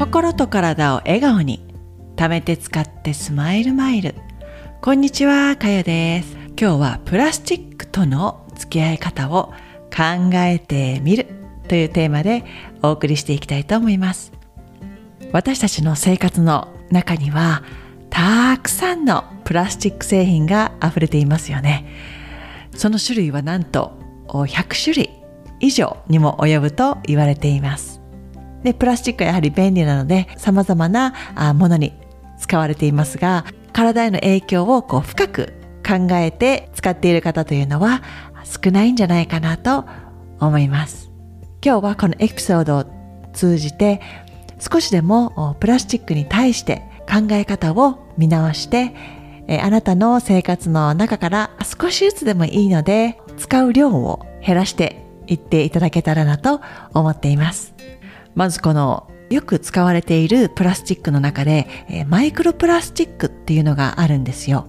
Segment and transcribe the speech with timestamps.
[0.00, 1.60] 心と体を笑顔に。
[2.16, 4.14] 貯めて使ってスマイルマイル。
[4.80, 6.38] こんにちはかよです。
[6.58, 9.52] 今日はプラスチックとの付き合い方を
[9.94, 11.26] 考えてみる。
[11.68, 12.46] というテーマで
[12.82, 14.32] お送りしていきたいと思います。
[15.32, 17.62] 私たちの生活の中には
[18.08, 21.84] たくさんのプラスチック製品が溢れていますよね。
[22.74, 23.98] その種類はなんと
[24.28, 25.10] 100種類
[25.60, 27.99] 以上にも及ぶと言われています。
[28.62, 31.14] で、プラスチックはやはり便利なので、様々な
[31.54, 31.94] ものに
[32.38, 35.54] 使われていますが、体への影響をこう深く
[35.86, 38.02] 考えて使っている方というのは
[38.44, 39.84] 少ないんじゃないかなと
[40.38, 41.10] 思います。
[41.64, 42.84] 今日はこのエピソードを
[43.32, 44.00] 通じて
[44.58, 48.94] 少しでもプラスチックに対して考え方を見直して
[49.62, 56.60] あなたの生活の中から少しずつでもいいので使う量を減らしていっていただけたらなと
[56.92, 57.74] 思っています。
[58.40, 64.66] まずこのよく使われているプラスチックの中で、えマイクロプラスチックっていうのがあるんですよ。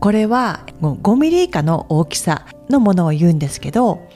[0.00, 4.08] これは5ミリ以下の大きさのものを言うんですけど、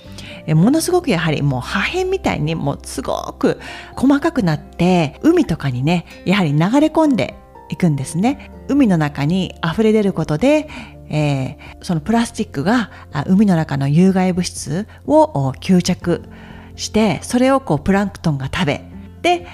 [0.49, 3.61] ものすごくやはりもう破片みたいにもうすごく
[3.97, 7.35] 細かくなって海とかにねやはり流れ込んで
[7.69, 10.71] いくんですね海の中に溢れ出ることで、
[11.11, 12.91] えー、そのプラスチックが
[13.27, 16.23] 海の中の有害物質を吸着
[16.77, 18.85] してそれをこうプランクトンが食べ
[19.23, 19.47] で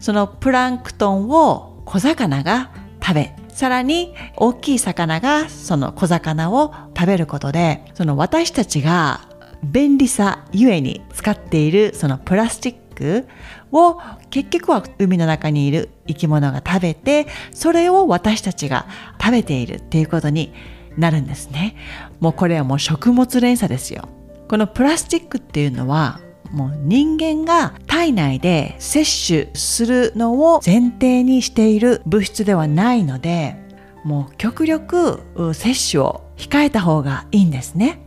[0.00, 9.28] そのプランクトンを小魚が食べさらに大きい魚がその小魚を食べることでその私たちが
[9.62, 13.28] 便利さゆえに使っているそのプラスチック
[13.70, 18.86] を結局は海の中にいる生き物が食べてそれを私たちが
[19.20, 20.52] 食べているっていうことに
[20.96, 21.76] なるんですね。
[22.20, 24.08] もうこれはもう食物連鎖ですよ。
[24.48, 26.20] このプラスチックっていうのは
[26.52, 33.56] もう人間が体内で摂取するのを前提にしている物質ではないので
[34.04, 35.20] もう極力
[35.54, 38.04] 摂取を控えた方がいいんですね。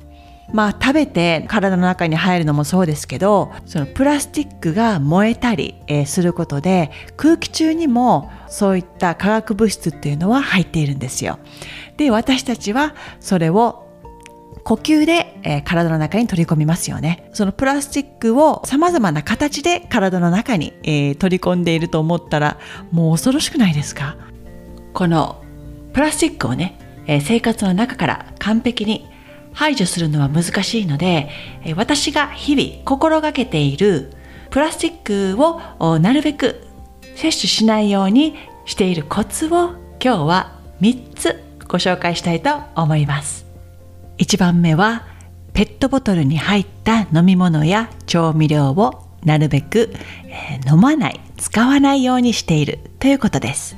[0.53, 11.39] まあ食べて体の中に入るのもそうですけどそのプラスチックが燃えたり、することで空気中にもそういった化学物質っていうのは入っているんですよ。
[11.97, 13.84] で私たちはそれを
[14.65, 17.29] 呼吸で、えー、体の中に取り込みますよね。
[17.33, 22.57] そのプラスチックを様々な形で体の中に、えー、取り込んでいると思ったら
[22.91, 24.17] もう恐ろしくないですか？
[24.93, 25.43] この
[25.93, 29.07] プラスチックをね、えー、生活の中から完璧に
[29.53, 31.29] 排除するのは難しいので、
[31.63, 34.11] え私が日々心がけている
[34.49, 36.59] プラスチックをなるべく
[37.15, 43.44] 摂取しないようにしているコツを今日は3つご紹介したいと思います。
[44.17, 45.05] 1番目は
[45.53, 49.93] ペットボトルに入った飲み物や調味料をなるべく、
[50.25, 53.77] えー、飲まない使わないようにしているということです。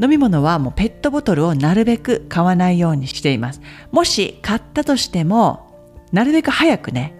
[0.00, 3.60] 飲み物はもうペットボトルをなるべく買わないようにしています。
[3.92, 5.70] もし買ったとしても
[6.12, 7.14] なるべく早くね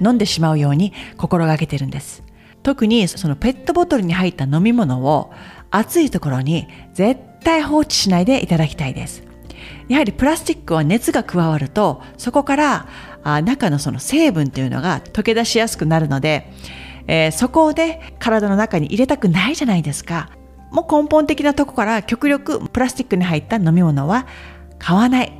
[0.00, 2.22] 飲んでしまうように心がけてるんです。
[2.62, 5.32] 特にそのペットボトルに入った飲み物を
[5.70, 9.27] 暑いところに絶対放置しないでいただきたいです。
[9.88, 12.88] やはりプラスチックは熱が加わるとそこから
[13.24, 16.50] あ中のその成分というのが溶け出しやすくなるので、
[17.06, 20.30] えー、そこで体の中に入れたくないじゃないですか。
[20.70, 24.26] もう根本的なとこから極力プラスチックに入った飲み物は
[24.78, 25.32] 買わない。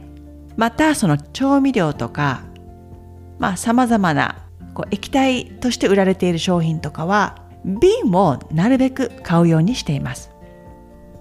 [0.57, 2.43] またその調味料とか
[3.39, 4.37] まあ様々な
[4.75, 10.31] こう液体として売られている商品とかは瓶をなるべく買うようにしています。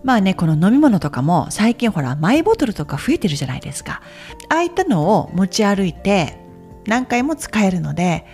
[0.08, 4.02] まあね、この飲み物とかも最近ほらマイボトルとか増えてるじゃないですか。
[4.48, 6.38] ああいったのを持ち歩いて
[6.86, 8.26] 何回も使えるので、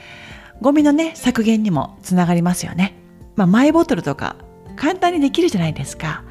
[0.62, 2.94] ゴミのね、削減にもつながりますよね。
[3.36, 4.36] まあマイボトルとか
[4.76, 6.24] 簡単にできるじゃないですか。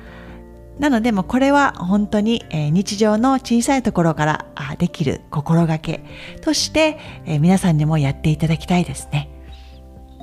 [0.79, 4.47] なのでもこれは本当に、日常の小さいところから
[4.79, 6.05] できる心がけ
[6.41, 9.29] として、皆さんにもやっていただきたいですね。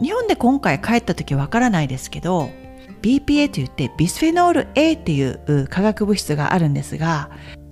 [0.02, 2.50] 日本で今回帰った時わからないですけど、
[3.02, 7.30] BPA といってビスフェノール A っていう化学物質があるんですが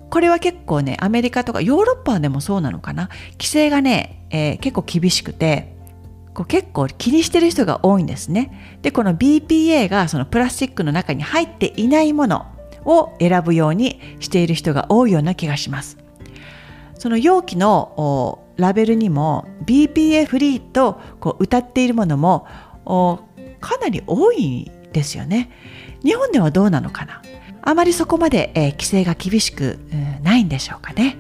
[0.10, 3.10] これは結構ねアメリカとかヨーロッパでもそうなのかな？
[3.34, 5.76] 規制がね、えー、結構厳しくて
[6.34, 8.80] こう結構気にしてる人が多いんですね。
[8.82, 12.46] でこの BPA がそのプラスチックの中に入っていないもの
[12.86, 15.98] を選ぶようにしている人が多いような気がします。
[16.98, 22.48] その容器のラベルにも BPA フリーとこう歌っているものも
[23.60, 25.52] かなり多いですよね。
[26.04, 27.22] 日本ではどうなのかな？
[27.62, 31.18] あまりそこまで、えー、規制が厳しく、うん、ないんでしょうかね。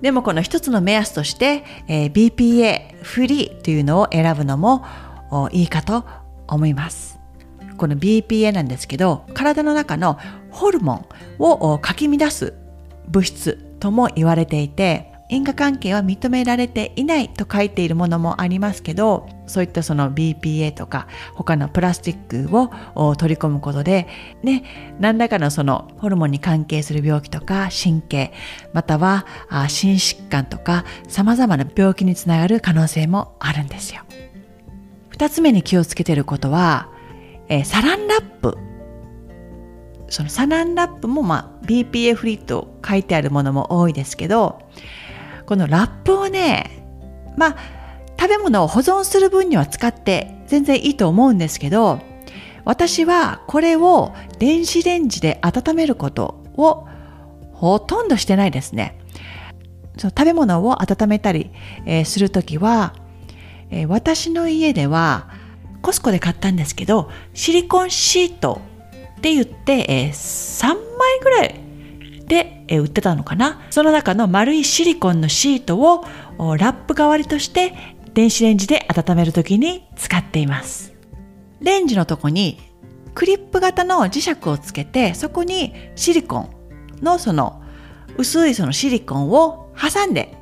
[0.00, 4.84] でもこの一つの目安として、えー、BPA フリーというのを選ぶのも
[5.52, 6.04] いいかと
[6.48, 7.18] 思います。
[7.76, 10.18] この BPA なんですけど体の中の
[10.50, 11.06] ホルモン
[11.38, 12.54] をかき乱す
[13.08, 22.56] 物質とも言われていて因果関係は認められていないと書いているものもありますけどそういったその BPA とか他のプラスチック
[22.94, 24.08] を取り込むことで
[24.42, 24.64] ね
[24.98, 28.32] 何らかのそのホルモンに関係する病気とか神経
[28.72, 29.26] または
[29.68, 34.02] 心疾患とか様々な病気につながる可能性もあるんですよ。
[35.10, 36.88] 2つ目に気をつけてることは、
[37.48, 38.56] え、サランラップ。
[40.08, 44.60] そのサランラップも、まあ、BPA フリーと書いてあるものも多いですけど
[45.46, 46.84] このラップをね
[47.38, 47.81] まあ
[48.22, 51.98] 食べ物を保存する分には使って全然いいと思うんですけど
[52.64, 56.86] 私はこれを電子レンジで温めることを
[57.52, 58.96] ほとんどしてないですね。
[59.98, 61.50] その食べ物を温めたり、
[61.84, 62.94] え、するときは、
[63.70, 65.28] え、私の家では
[65.80, 68.60] コスコで買ったんですけどシリコンシート
[69.16, 70.76] って言って、え、3枚
[71.20, 71.60] ぐらい
[72.26, 76.04] で、え売ってたのかなその中の丸いシリコンのシートを
[76.38, 77.74] ラップ代わりとして
[78.14, 80.92] 電子レンジで温めるときに使っています。
[81.60, 82.58] レンジのとこに
[83.14, 86.50] クリップ型の磁石をつけてそこにシリコン
[87.02, 87.62] のその
[88.18, 90.34] 薄いそのシリコンを挟んで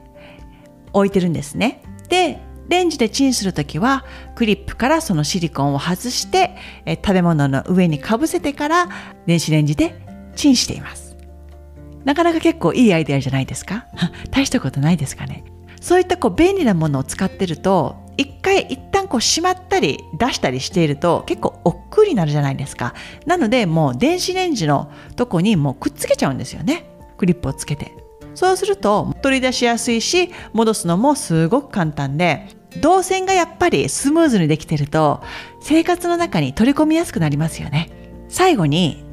[0.93, 1.83] 置いてるんですね。
[2.09, 4.05] でレンジでチンするときは
[4.37, 6.57] クリップからそのシリコンを外して
[6.87, 8.89] え食べ物の上にかぶせてから
[9.27, 9.95] 電子レンジで
[10.37, 11.17] チンしています。
[12.05, 13.87] なかなか結構いいアイデアじゃないですか？
[14.31, 15.45] 大したことないですかね？
[15.81, 22.95] そういったこう便利なものを使ってると一回一旦こうしまったり出したりしていると結構億劫になるじゃないですか。
[23.27, 26.85] なのでもう電子レンジのとこにもうくっつけちゃうんですよね。
[27.17, 27.95] クリップをつけて。
[28.35, 32.47] そうすると取り出しやすいし戻すのもすごく簡単で
[32.81, 35.21] 動線がやっぱりスムーズにできてると
[35.61, 37.91] 生活の中に取り込みやすくなりますよね。
[38.29, 39.05] 最後に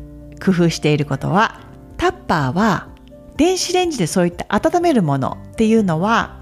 [0.43, 1.61] 工夫していることは
[1.97, 2.89] タッパーは
[3.37, 6.36] 電子レンジでそういった温めるものっていうのは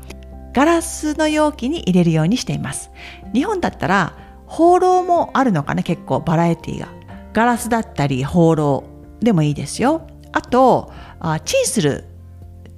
[0.55, 2.89] ガラスの容器に入れるようにしています。
[3.33, 4.17] 日本だったら
[4.47, 6.87] 放浪もあるのかな結構バラエティが。
[7.33, 8.85] ガラスだったり放浪
[9.19, 10.07] でもいいですよ。
[10.31, 10.93] あと
[11.43, 12.05] チンする。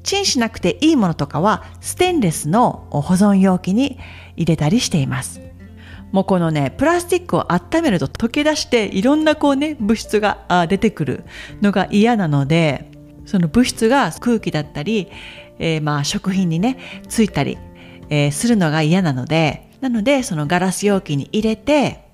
[0.02, 4.00] チンしなくていいものとかはステンレスの保存容器に
[4.36, 5.40] 入れたりしています。
[6.12, 11.26] もうこのねプラスチックを温めると溶け出していろんなこうね物質が出てくる
[11.62, 12.90] のが嫌なので
[13.26, 15.10] その物質が空気だったり、
[15.60, 17.58] えー、まあ食品にねついたり、
[18.10, 22.06] えー、するのが嫌なのでなのでそのガラス容器に入れて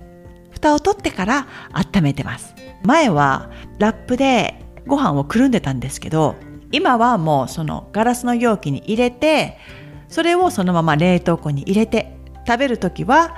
[0.50, 2.54] 蓋を取ってから温めてます。
[2.84, 6.36] 前はラップでご飯をくるんでたんですけど
[6.70, 9.58] 今はもうそのガラスの容器に入れて
[10.08, 12.16] それをそのまま冷凍庫に入れて
[12.46, 13.36] 食べる時は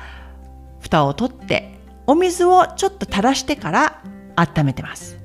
[0.81, 4.03] 蓋を取ってお水をちょっと垂らしてから
[4.35, 5.17] 温めてます。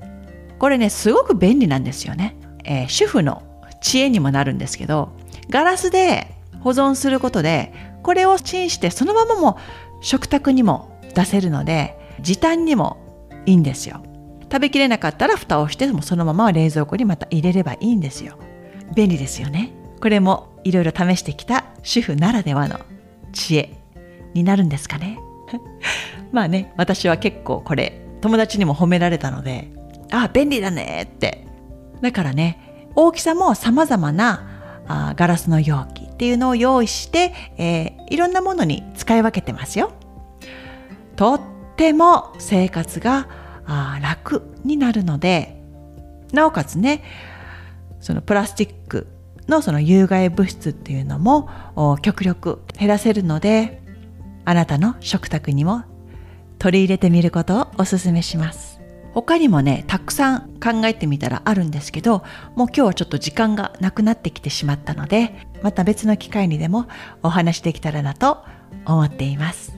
[0.59, 3.41] これねすごく便利なんですよね、えー、主婦の
[3.81, 5.09] 知恵にもなるんですけど
[5.49, 7.73] ガラスで保存することで
[8.03, 9.57] これをチンしてそのままも
[10.01, 12.97] 食卓にも出せるので時短にも
[13.45, 14.01] いいんですよ。
[14.43, 18.37] 食べきれなかったら蓋をしてもそのまま冷蔵庫にまた入れればいいんですよ。
[18.95, 19.71] 便利ですよね。
[20.01, 22.79] これもいろいろ試してきた主婦ならではの
[23.31, 23.77] 知恵
[24.33, 25.19] になるんですかね。
[26.31, 29.71] まあね、私は結構これ、友達にも褒められたので、
[30.11, 31.45] ああ、便利だねって。
[32.01, 34.50] だからね、大きさも様々な
[35.09, 39.91] あガラスの容器っていうのを用意して、えー、いろんなものに使い分けてますよ。
[41.15, 41.41] とっ
[41.75, 43.27] ても生活が
[43.65, 45.61] あ楽になるので、
[46.33, 47.03] なおかつね、
[47.99, 49.07] そのプラスチック
[49.47, 51.49] のその有害物質っていうのも
[52.01, 53.81] 極力減らせるので
[54.45, 55.83] あなたの食卓にも
[56.57, 58.70] 取り入れてみることをお勧めします。
[59.13, 62.23] 他にもね、たくさん考えてみたらあるんですけど、
[62.55, 66.87] もう今日はちょっと時間がなくなってきてしまったので、また別の機会にでも
[67.21, 68.43] お話できたらなと
[68.85, 69.75] 思っています。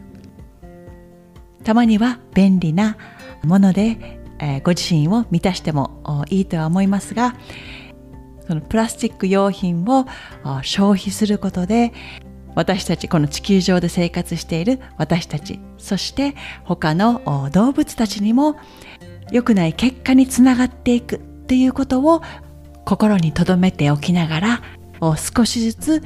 [1.64, 2.98] たまには便利な
[3.44, 7.36] もので、えー、ご自身を満たしてもいいとは思いますが、
[8.48, 10.06] そのプラスチック用品を
[10.62, 11.94] 消費することで
[12.56, 18.58] 私たちこの地球上で生活している私たちそして他の動物たちにも
[19.34, 22.22] 良くない結果につながっていくっていうことを
[22.86, 24.62] 心に留めておきながら
[25.18, 26.04] 少しずつ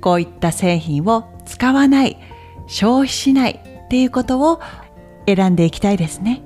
[0.00, 2.16] こういった製品を使わない
[2.68, 4.60] 消費しないっていうことを
[5.26, 6.42] 選んでいきたいですね。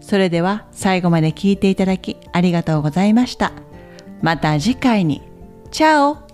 [0.00, 3.52] それでは最後まで聞いていただきありがとうございました。
[4.20, 5.22] また次回に。
[5.70, 6.29] チャオ。